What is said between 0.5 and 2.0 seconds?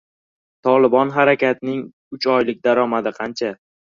«Tolibon» harakatning